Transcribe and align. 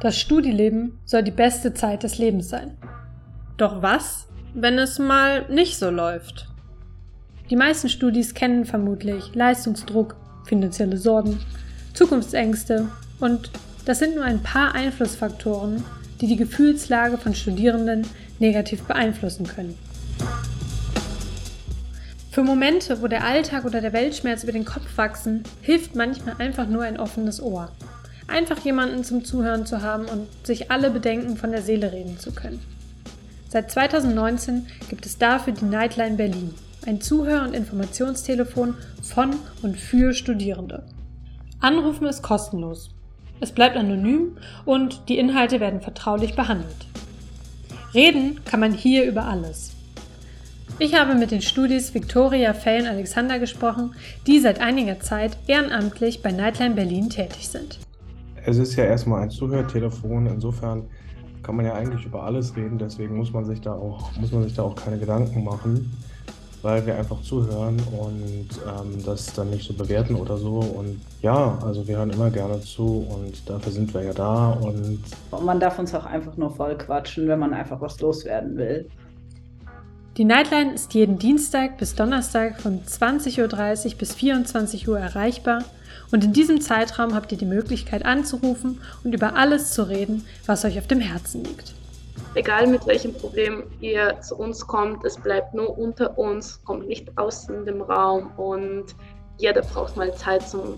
Das 0.00 0.18
Studieleben 0.18 0.98
soll 1.04 1.22
die 1.22 1.30
beste 1.30 1.74
Zeit 1.74 2.02
des 2.02 2.18
Lebens 2.18 2.48
sein. 2.48 2.76
Doch 3.56 3.82
was, 3.82 4.28
wenn 4.54 4.78
es 4.78 4.98
mal 4.98 5.48
nicht 5.48 5.78
so 5.78 5.90
läuft? 5.90 6.48
Die 7.50 7.56
meisten 7.56 7.88
Studis 7.88 8.34
kennen 8.34 8.64
vermutlich 8.64 9.34
Leistungsdruck, 9.34 10.16
finanzielle 10.44 10.96
Sorgen, 10.96 11.40
Zukunftsängste 11.94 12.88
und 13.20 13.50
das 13.84 13.98
sind 13.98 14.14
nur 14.14 14.24
ein 14.24 14.42
paar 14.42 14.74
Einflussfaktoren, 14.74 15.82
die 16.20 16.26
die 16.26 16.36
Gefühlslage 16.36 17.16
von 17.16 17.34
Studierenden 17.34 18.06
negativ 18.38 18.82
beeinflussen 18.84 19.46
können. 19.46 19.78
Für 22.30 22.42
Momente, 22.42 23.02
wo 23.02 23.08
der 23.08 23.24
Alltag 23.24 23.64
oder 23.64 23.80
der 23.80 23.92
Weltschmerz 23.92 24.44
über 24.44 24.52
den 24.52 24.64
Kopf 24.64 24.96
wachsen, 24.96 25.42
hilft 25.62 25.96
manchmal 25.96 26.36
einfach 26.38 26.68
nur 26.68 26.82
ein 26.82 27.00
offenes 27.00 27.42
Ohr. 27.42 27.72
Einfach 28.28 28.58
jemanden 28.60 29.04
zum 29.04 29.24
Zuhören 29.24 29.64
zu 29.64 29.82
haben 29.82 30.04
und 30.04 30.28
sich 30.46 30.70
alle 30.70 30.90
Bedenken 30.90 31.36
von 31.36 31.50
der 31.50 31.62
Seele 31.62 31.92
reden 31.92 32.18
zu 32.18 32.32
können. 32.32 32.60
Seit 33.48 33.70
2019 33.70 34.66
gibt 34.90 35.06
es 35.06 35.16
dafür 35.16 35.54
die 35.54 35.64
Nightline 35.64 36.16
Berlin, 36.16 36.54
ein 36.86 37.00
Zuhör- 37.00 37.44
und 37.44 37.54
Informationstelefon 37.54 38.74
von 39.02 39.34
und 39.62 39.78
für 39.78 40.12
Studierende. 40.12 40.84
Anrufen 41.60 42.06
ist 42.06 42.22
kostenlos. 42.22 42.90
Es 43.40 43.52
bleibt 43.52 43.76
anonym 43.76 44.36
und 44.66 45.08
die 45.08 45.16
Inhalte 45.16 45.58
werden 45.58 45.80
vertraulich 45.80 46.36
behandelt. 46.36 46.86
Reden 47.94 48.44
kann 48.44 48.60
man 48.60 48.74
hier 48.74 49.04
über 49.04 49.24
alles. 49.24 49.72
Ich 50.78 50.94
habe 50.94 51.14
mit 51.14 51.30
den 51.30 51.40
Studis 51.42 51.94
Victoria, 51.94 52.52
Fay 52.52 52.82
und 52.82 52.86
Alexander 52.86 53.38
gesprochen, 53.38 53.94
die 54.26 54.38
seit 54.38 54.60
einiger 54.60 55.00
Zeit 55.00 55.38
ehrenamtlich 55.46 56.22
bei 56.22 56.30
Nightline 56.30 56.74
Berlin 56.74 57.08
tätig 57.08 57.48
sind. 57.48 57.78
Es 58.48 58.56
ist 58.56 58.76
ja 58.76 58.84
erstmal 58.84 59.22
ein 59.22 59.30
Zuhörtelefon, 59.30 60.26
insofern 60.26 60.84
kann 61.42 61.56
man 61.56 61.66
ja 61.66 61.74
eigentlich 61.74 62.06
über 62.06 62.22
alles 62.22 62.56
reden, 62.56 62.78
deswegen 62.78 63.16
muss 63.18 63.32
man 63.32 63.44
sich 63.44 63.60
da 63.60 63.74
auch, 63.74 64.10
muss 64.18 64.32
man 64.32 64.42
sich 64.42 64.54
da 64.54 64.62
auch 64.62 64.74
keine 64.74 64.98
Gedanken 64.98 65.44
machen 65.44 65.90
weil 66.62 66.84
wir 66.86 66.96
einfach 66.96 67.22
zuhören 67.22 67.76
und 67.98 68.48
ähm, 68.66 69.04
das 69.04 69.32
dann 69.34 69.50
nicht 69.50 69.66
so 69.66 69.74
bewerten 69.74 70.16
oder 70.16 70.36
so. 70.36 70.58
Und 70.58 71.00
ja, 71.22 71.56
also 71.64 71.86
wir 71.86 71.98
hören 71.98 72.10
immer 72.10 72.30
gerne 72.30 72.60
zu 72.60 73.06
und 73.08 73.48
dafür 73.48 73.70
sind 73.70 73.94
wir 73.94 74.02
ja 74.02 74.12
da. 74.12 74.50
Und 74.50 75.00
man 75.44 75.60
darf 75.60 75.78
uns 75.78 75.94
auch 75.94 76.04
einfach 76.04 76.36
nur 76.36 76.50
voll 76.50 76.76
quatschen, 76.76 77.28
wenn 77.28 77.38
man 77.38 77.54
einfach 77.54 77.80
was 77.80 78.00
loswerden 78.00 78.56
will. 78.56 78.88
Die 80.16 80.24
Nightline 80.24 80.72
ist 80.72 80.94
jeden 80.94 81.20
Dienstag 81.20 81.78
bis 81.78 81.94
Donnerstag 81.94 82.60
von 82.60 82.80
20.30 82.82 83.92
Uhr 83.92 83.98
bis 83.98 84.14
24 84.14 84.88
Uhr 84.88 84.98
erreichbar 84.98 85.62
und 86.10 86.24
in 86.24 86.32
diesem 86.32 86.60
Zeitraum 86.60 87.14
habt 87.14 87.32
ihr 87.32 87.38
die 87.38 87.44
Möglichkeit 87.44 88.04
anzurufen 88.04 88.80
und 89.04 89.14
über 89.14 89.36
alles 89.36 89.72
zu 89.72 89.88
reden, 89.88 90.24
was 90.46 90.64
euch 90.64 90.78
auf 90.78 90.86
dem 90.86 91.00
Herzen 91.00 91.44
liegt 91.44 91.74
egal 92.34 92.66
mit 92.66 92.86
welchem 92.86 93.12
Problem 93.12 93.64
ihr 93.80 94.20
zu 94.22 94.36
uns 94.36 94.66
kommt, 94.66 95.04
es 95.04 95.16
bleibt 95.16 95.54
nur 95.54 95.76
unter 95.76 96.16
uns, 96.18 96.62
kommt 96.64 96.88
nicht 96.88 97.16
aus 97.16 97.48
in 97.48 97.64
dem 97.64 97.82
Raum 97.82 98.30
und 98.36 98.86
jeder 99.38 99.62
braucht 99.62 99.96
mal 99.96 100.14
Zeit 100.14 100.48
zum 100.48 100.74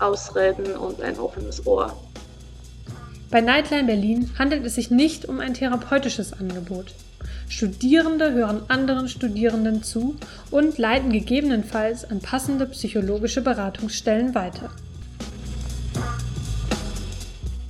Ausreden 0.00 0.74
und 0.76 1.00
ein 1.02 1.18
offenes 1.18 1.66
Ohr. 1.66 1.96
Bei 3.30 3.40
Nightline 3.40 3.84
Berlin 3.84 4.30
handelt 4.38 4.64
es 4.64 4.74
sich 4.74 4.90
nicht 4.90 5.26
um 5.26 5.40
ein 5.40 5.54
therapeutisches 5.54 6.32
Angebot. 6.32 6.94
Studierende 7.52 8.32
hören 8.32 8.62
anderen 8.68 9.10
Studierenden 9.10 9.82
zu 9.82 10.16
und 10.50 10.78
leiten 10.78 11.12
gegebenenfalls 11.12 12.10
an 12.10 12.20
passende 12.20 12.64
psychologische 12.64 13.42
Beratungsstellen 13.42 14.34
weiter. 14.34 14.70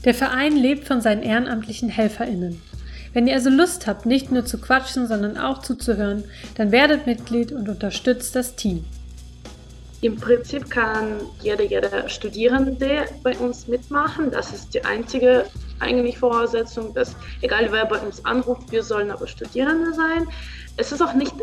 Der 0.04 0.14
Verein 0.14 0.56
lebt 0.56 0.86
von 0.86 1.00
seinen 1.00 1.24
ehrenamtlichen 1.24 1.88
HelferInnen. 1.88 2.62
Wenn 3.12 3.26
ihr 3.26 3.34
also 3.34 3.50
Lust 3.50 3.88
habt, 3.88 4.06
nicht 4.06 4.30
nur 4.30 4.46
zu 4.46 4.58
quatschen, 4.58 5.08
sondern 5.08 5.36
auch 5.36 5.62
zuzuhören, 5.62 6.22
dann 6.54 6.70
werdet 6.70 7.06
Mitglied 7.06 7.50
und 7.50 7.68
unterstützt 7.68 8.36
das 8.36 8.54
Team. 8.54 8.84
Im 10.00 10.14
Prinzip 10.16 10.70
kann 10.70 11.20
jeder, 11.42 11.64
jeder 11.64 12.08
Studierende 12.08 13.04
bei 13.24 13.36
uns 13.36 13.66
mitmachen. 13.66 14.30
Das 14.30 14.52
ist 14.52 14.74
die 14.74 14.84
einzige 14.84 15.44
eigentlich 15.82 16.18
Voraussetzung, 16.18 16.94
dass 16.94 17.14
egal 17.42 17.68
wer 17.70 17.84
bei 17.86 17.98
uns 17.98 18.24
anruft, 18.24 18.70
wir 18.72 18.82
sollen 18.82 19.10
aber 19.10 19.26
Studierende 19.26 19.92
sein. 19.92 20.26
Es 20.76 20.92
ist 20.92 21.02
auch 21.02 21.12
nicht 21.12 21.34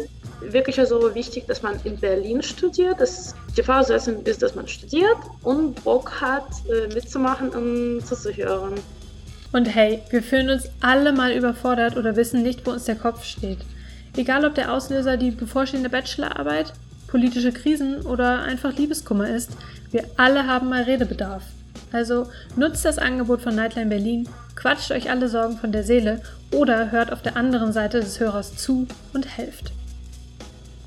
wirklich 0.42 0.76
so 0.88 1.14
wichtig, 1.14 1.46
dass 1.48 1.62
man 1.62 1.80
in 1.84 1.98
Berlin 1.98 2.42
studiert. 2.42 3.00
Das, 3.00 3.36
die 3.56 3.62
Voraussetzung 3.62 4.24
ist, 4.24 4.42
dass 4.42 4.56
man 4.56 4.68
studiert 4.68 5.18
und 5.44 5.84
Bock 5.84 6.22
hat, 6.22 6.48
äh, 6.70 6.94
mitzumachen 6.94 7.50
und 7.50 8.06
zuzuhören. 8.06 8.76
Und 9.52 9.66
hey, 9.66 10.02
wir 10.10 10.24
fühlen 10.24 10.50
uns 10.50 10.70
alle 10.80 11.12
mal 11.12 11.32
überfordert 11.32 11.98
oder 11.98 12.16
wissen 12.16 12.44
nicht, 12.44 12.66
wo 12.66 12.72
uns 12.72 12.86
der 12.86 12.96
Kopf 12.96 13.24
steht. 13.24 13.60
Egal 14.16 14.46
ob 14.46 14.56
der 14.56 14.74
Auslöser 14.74 15.18
die 15.18 15.32
bevorstehende 15.32 15.90
Bachelorarbeit, 15.90 16.74
politische 17.08 17.52
Krisen 17.52 18.02
oder 18.02 18.42
einfach 18.42 18.76
Liebeskummer 18.76 19.30
ist, 19.30 19.52
wir 19.92 20.06
alle 20.18 20.46
haben 20.46 20.70
mal 20.70 20.84
Redebedarf. 20.84 21.44
Also 21.92 22.28
nutzt 22.56 22.86
das 22.86 22.98
Angebot 22.98 23.42
von 23.42 23.56
Nightline 23.56 23.90
Berlin, 23.90 24.30
quatscht 24.56 24.92
euch 24.92 25.10
alle 25.10 25.30
Sorgen 25.30 25.58
von 25.58 25.72
der 25.72 25.84
Seele 25.84 26.22
oder 26.52 26.92
hört 26.92 27.12
auf 27.12 27.22
der 27.22 27.36
anderen 27.36 27.74
Seite 27.74 28.00
des 28.00 28.20
Hörers 28.20 28.56
zu 28.56 28.88
und 29.14 29.38
helft. 29.38 29.72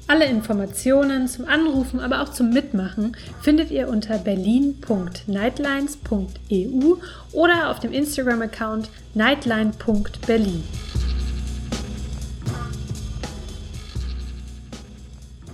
Alle 0.09 0.25
Informationen 0.27 1.29
zum 1.29 1.47
Anrufen, 1.47 2.01
aber 2.01 2.21
auch 2.21 2.29
zum 2.29 2.51
Mitmachen 2.51 3.17
findet 3.41 3.71
ihr 3.71 3.89
unter 3.89 4.19
berlin.nightlines.eu 4.19 6.97
oder 7.33 7.71
auf 7.71 7.81
dem 7.81 7.93
Instagram-Account 7.93 8.91
nightline.berlin. 9.15 10.65